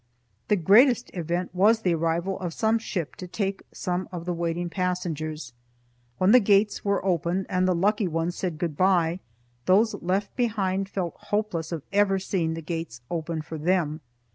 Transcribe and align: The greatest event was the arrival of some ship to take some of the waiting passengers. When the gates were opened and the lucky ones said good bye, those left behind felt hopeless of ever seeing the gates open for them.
The 0.47 0.55
greatest 0.55 1.11
event 1.13 1.53
was 1.53 1.81
the 1.81 1.93
arrival 1.93 2.39
of 2.39 2.55
some 2.55 2.79
ship 2.79 3.15
to 3.17 3.27
take 3.27 3.61
some 3.71 4.09
of 4.11 4.25
the 4.25 4.33
waiting 4.33 4.67
passengers. 4.67 5.53
When 6.17 6.31
the 6.31 6.39
gates 6.39 6.83
were 6.83 7.05
opened 7.05 7.45
and 7.49 7.67
the 7.67 7.75
lucky 7.75 8.07
ones 8.07 8.35
said 8.35 8.57
good 8.57 8.75
bye, 8.75 9.19
those 9.67 9.93
left 10.01 10.35
behind 10.35 10.89
felt 10.89 11.13
hopeless 11.17 11.71
of 11.71 11.83
ever 11.93 12.17
seeing 12.17 12.55
the 12.55 12.63
gates 12.63 13.01
open 13.11 13.43
for 13.43 13.59
them. 13.59 14.01